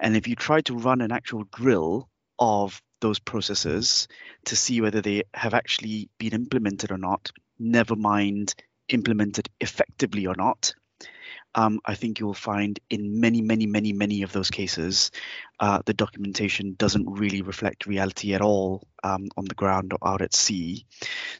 And 0.00 0.16
if 0.16 0.26
you 0.26 0.36
try 0.36 0.62
to 0.62 0.74
run 0.74 1.02
an 1.02 1.12
actual 1.12 1.44
drill 1.52 2.08
of 2.38 2.80
those 3.02 3.18
processes 3.18 4.08
to 4.46 4.56
see 4.56 4.80
whether 4.80 5.02
they 5.02 5.24
have 5.34 5.52
actually 5.52 6.08
been 6.16 6.32
implemented 6.32 6.90
or 6.90 6.98
not, 6.98 7.30
never 7.58 7.94
mind 7.94 8.54
implemented 8.88 9.48
effectively 9.60 10.26
or 10.26 10.34
not, 10.36 10.74
um, 11.54 11.80
I 11.84 11.94
think 11.94 12.20
you'll 12.20 12.34
find 12.34 12.78
in 12.90 13.20
many, 13.20 13.40
many, 13.40 13.66
many, 13.66 13.92
many 13.92 14.22
of 14.22 14.32
those 14.32 14.50
cases, 14.50 15.10
uh, 15.58 15.80
the 15.84 15.94
documentation 15.94 16.74
doesn't 16.78 17.18
really 17.18 17.42
reflect 17.42 17.86
reality 17.86 18.34
at 18.34 18.42
all 18.42 18.86
um, 19.02 19.28
on 19.36 19.44
the 19.44 19.54
ground 19.54 19.92
or 19.92 20.08
out 20.08 20.22
at 20.22 20.34
sea. 20.34 20.86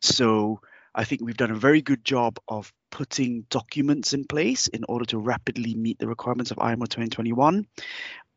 So 0.01 0.61
I 0.95 1.05
think 1.05 1.21
we've 1.23 1.37
done 1.37 1.51
a 1.51 1.57
very 1.57 1.83
good 1.83 2.05
job 2.05 2.39
of 2.49 2.73
putting 2.91 3.45
documents 3.51 4.15
in 4.15 4.25
place 4.25 4.67
in 4.67 4.85
order 4.89 5.05
to 5.07 5.19
rapidly 5.19 5.75
meet 5.75 5.99
the 5.99 6.09
requirements 6.09 6.51
of 6.51 6.59
IMO 6.59 6.87
2021. 6.87 7.67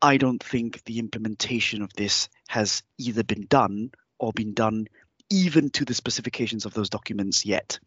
I 0.01 0.17
don't 0.17 0.43
think 0.43 0.83
the 0.83 0.99
implementation 0.99 1.81
of 1.81 1.93
this 1.93 2.27
has 2.49 2.83
either 2.97 3.23
been 3.23 3.45
done 3.47 3.91
or 4.19 4.33
been 4.33 4.53
done 4.53 4.87
even 5.31 5.69
to 5.71 5.85
the 5.85 5.93
specifications 5.93 6.65
of 6.65 6.73
those 6.73 6.89
documents 6.89 7.45
yet. 7.45 7.79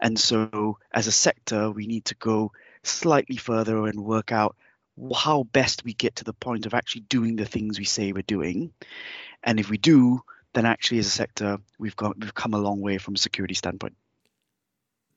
And 0.00 0.18
so, 0.18 0.78
as 0.92 1.06
a 1.06 1.12
sector, 1.12 1.70
we 1.70 1.86
need 1.86 2.06
to 2.06 2.14
go 2.14 2.52
slightly 2.82 3.36
further 3.36 3.86
and 3.86 4.04
work 4.04 4.32
out 4.32 4.56
how 5.14 5.42
best 5.42 5.84
we 5.84 5.92
get 5.92 6.16
to 6.16 6.24
the 6.24 6.32
point 6.32 6.66
of 6.66 6.72
actually 6.72 7.02
doing 7.02 7.36
the 7.36 7.44
things 7.44 7.78
we 7.78 7.84
say 7.84 8.12
we're 8.12 8.22
doing. 8.22 8.72
And 9.42 9.58
if 9.58 9.68
we 9.68 9.76
do, 9.76 10.22
then 10.54 10.64
actually, 10.64 10.98
as 11.00 11.06
a 11.06 11.10
sector, 11.10 11.58
we've 11.78 11.96
got 11.96 12.18
we've 12.18 12.34
come 12.34 12.54
a 12.54 12.58
long 12.58 12.80
way 12.80 12.98
from 12.98 13.14
a 13.14 13.18
security 13.18 13.54
standpoint. 13.54 13.96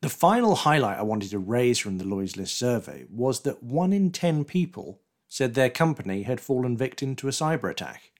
The 0.02 0.10
final 0.10 0.56
highlight 0.56 1.00
I 1.00 1.04
wanted 1.04 1.32
to 1.32 1.40
raise 1.40 1.80
from 1.80 1.98
the 1.98 2.06
Lloyd's 2.06 2.38
List 2.38 2.58
survey 2.58 3.06
was 3.10 3.42
that 3.42 3.64
one 3.64 3.94
in 3.94 4.12
10 4.12 4.46
people 4.46 5.02
said 5.28 5.54
their 5.54 5.70
company 5.70 6.24
had 6.24 6.40
fallen 6.40 6.78
victim 6.78 7.16
to 7.16 7.28
a 7.28 7.32
cyber 7.32 7.70
attack. 7.70 8.12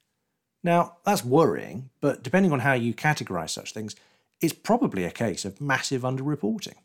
Now, 0.64 0.98
that's 1.06 1.24
worrying, 1.24 1.90
but 2.02 2.24
depending 2.24 2.52
on 2.52 2.60
how 2.60 2.74
you 2.74 2.94
categorize 2.94 3.52
such 3.52 3.74
things, 3.74 3.96
it's 4.42 4.54
probably 4.54 5.04
a 5.04 5.12
case 5.12 5.46
of 5.46 5.62
massive 5.62 6.02
underreporting. 6.02 6.76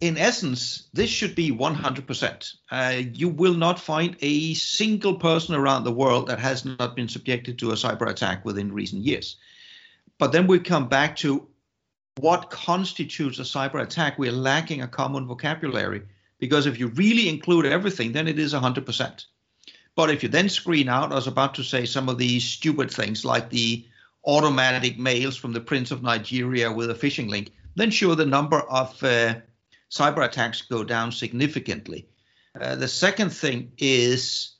In 0.00 0.18
essence, 0.18 0.88
this 0.92 1.08
should 1.08 1.34
be 1.34 1.52
100%. 1.52 2.54
Uh, 2.70 3.02
you 3.12 3.28
will 3.28 3.54
not 3.54 3.78
find 3.78 4.16
a 4.20 4.54
single 4.54 5.14
person 5.14 5.54
around 5.54 5.84
the 5.84 5.92
world 5.92 6.26
that 6.26 6.40
has 6.40 6.64
not 6.64 6.96
been 6.96 7.08
subjected 7.08 7.58
to 7.58 7.70
a 7.70 7.74
cyber 7.74 8.08
attack 8.08 8.44
within 8.44 8.72
recent 8.72 9.02
years. 9.02 9.36
But 10.18 10.32
then 10.32 10.46
we 10.46 10.58
come 10.58 10.88
back 10.88 11.16
to 11.16 11.46
what 12.16 12.50
constitutes 12.50 13.38
a 13.38 13.42
cyber 13.42 13.80
attack, 13.82 14.18
we're 14.18 14.32
lacking 14.32 14.82
a 14.82 14.88
common 14.88 15.26
vocabulary. 15.26 16.02
Because 16.38 16.66
if 16.66 16.78
you 16.78 16.88
really 16.88 17.28
include 17.28 17.64
everything, 17.64 18.12
then 18.12 18.28
it 18.28 18.38
is 18.38 18.52
100%. 18.52 19.24
But 19.96 20.10
if 20.10 20.22
you 20.22 20.28
then 20.28 20.48
screen 20.48 20.88
out, 20.88 21.12
I 21.12 21.14
was 21.14 21.26
about 21.26 21.54
to 21.54 21.62
say 21.62 21.86
some 21.86 22.08
of 22.08 22.18
these 22.18 22.44
stupid 22.44 22.90
things 22.90 23.24
like 23.24 23.50
the 23.50 23.86
automatic 24.26 24.98
mails 24.98 25.36
from 25.36 25.52
the 25.52 25.60
Prince 25.60 25.90
of 25.90 26.02
Nigeria 26.02 26.72
with 26.72 26.90
a 26.90 26.94
phishing 26.94 27.28
link, 27.28 27.52
then 27.76 27.90
sure, 27.90 28.16
the 28.16 28.26
number 28.26 28.60
of 28.60 29.02
uh, 29.02 29.34
cyber 29.90 30.24
attacks 30.24 30.62
go 30.62 30.82
down 30.82 31.12
significantly. 31.12 32.08
Uh, 32.60 32.76
the 32.76 32.88
second 32.88 33.30
thing 33.30 33.72
is 33.78 34.54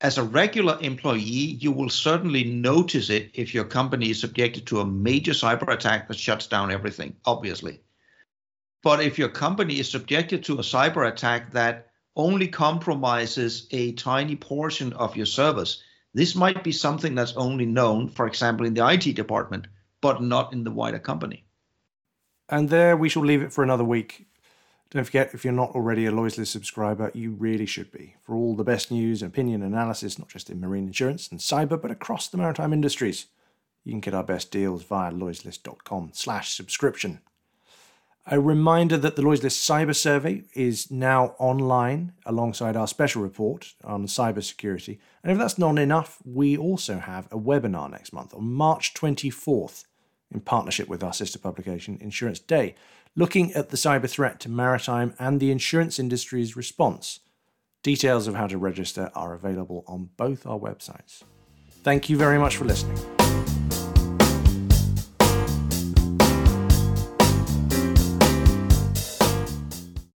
as 0.00 0.18
a 0.18 0.22
regular 0.22 0.78
employee, 0.80 1.56
you 1.60 1.70
will 1.70 1.88
certainly 1.88 2.44
notice 2.44 3.08
it 3.08 3.30
if 3.34 3.54
your 3.54 3.64
company 3.64 4.10
is 4.10 4.20
subjected 4.20 4.66
to 4.66 4.80
a 4.80 4.86
major 4.86 5.32
cyber 5.32 5.72
attack 5.72 6.08
that 6.08 6.18
shuts 6.18 6.46
down 6.46 6.72
everything, 6.72 7.14
obviously. 7.24 7.80
But 8.82 9.00
if 9.00 9.18
your 9.18 9.28
company 9.28 9.78
is 9.78 9.88
subjected 9.88 10.44
to 10.44 10.54
a 10.54 10.62
cyber 10.62 11.08
attack 11.08 11.52
that 11.52 11.91
only 12.16 12.48
compromises 12.48 13.66
a 13.70 13.92
tiny 13.92 14.36
portion 14.36 14.92
of 14.92 15.16
your 15.16 15.26
service, 15.26 15.82
this 16.14 16.34
might 16.34 16.62
be 16.62 16.72
something 16.72 17.14
that's 17.14 17.36
only 17.36 17.66
known, 17.66 18.08
for 18.08 18.26
example, 18.26 18.66
in 18.66 18.74
the 18.74 18.86
IT 18.86 19.14
department, 19.14 19.66
but 20.00 20.22
not 20.22 20.52
in 20.52 20.64
the 20.64 20.70
wider 20.70 20.98
company. 20.98 21.44
And 22.48 22.68
there 22.68 22.96
we 22.96 23.08
shall 23.08 23.24
leave 23.24 23.42
it 23.42 23.52
for 23.52 23.64
another 23.64 23.84
week. 23.84 24.26
Don't 24.90 25.04
forget, 25.04 25.30
if 25.32 25.42
you're 25.42 25.54
not 25.54 25.70
already 25.70 26.04
a 26.04 26.12
Lloyd's 26.12 26.36
List 26.36 26.52
subscriber, 26.52 27.10
you 27.14 27.30
really 27.30 27.64
should 27.64 27.90
be. 27.90 28.16
For 28.20 28.34
all 28.34 28.54
the 28.54 28.62
best 28.62 28.90
news 28.90 29.22
opinion 29.22 29.62
analysis, 29.62 30.18
not 30.18 30.28
just 30.28 30.50
in 30.50 30.60
marine 30.60 30.86
insurance 30.86 31.28
and 31.28 31.40
cyber, 31.40 31.80
but 31.80 31.90
across 31.90 32.28
the 32.28 32.36
maritime 32.36 32.74
industries, 32.74 33.26
you 33.84 33.92
can 33.92 34.00
get 34.00 34.12
our 34.12 34.22
best 34.22 34.50
deals 34.50 34.84
via 34.84 35.10
lloydslist.com 35.10 36.10
slash 36.12 36.52
subscription. 36.52 37.20
A 38.26 38.38
reminder 38.38 38.96
that 38.98 39.16
the 39.16 39.22
Lloyd's 39.22 39.42
List 39.42 39.68
Cyber 39.68 39.96
Survey 39.96 40.44
is 40.54 40.92
now 40.92 41.34
online 41.38 42.12
alongside 42.24 42.76
our 42.76 42.86
special 42.86 43.20
report 43.20 43.74
on 43.82 44.06
cybersecurity. 44.06 44.98
And 45.24 45.32
if 45.32 45.38
that's 45.38 45.58
not 45.58 45.76
enough, 45.76 46.18
we 46.24 46.56
also 46.56 46.98
have 46.98 47.26
a 47.32 47.38
webinar 47.38 47.90
next 47.90 48.12
month 48.12 48.32
on 48.32 48.52
March 48.52 48.94
24th 48.94 49.86
in 50.32 50.40
partnership 50.40 50.88
with 50.88 51.02
our 51.02 51.12
sister 51.12 51.38
publication, 51.38 51.98
Insurance 52.00 52.38
Day, 52.38 52.76
looking 53.16 53.52
at 53.54 53.70
the 53.70 53.76
cyber 53.76 54.08
threat 54.08 54.38
to 54.40 54.48
maritime 54.48 55.14
and 55.18 55.40
the 55.40 55.50
insurance 55.50 55.98
industry's 55.98 56.56
response. 56.56 57.20
Details 57.82 58.28
of 58.28 58.36
how 58.36 58.46
to 58.46 58.56
register 58.56 59.10
are 59.16 59.34
available 59.34 59.82
on 59.88 60.10
both 60.16 60.46
our 60.46 60.58
websites. 60.58 61.24
Thank 61.82 62.08
you 62.08 62.16
very 62.16 62.38
much 62.38 62.56
for 62.56 62.64
listening. 62.66 63.21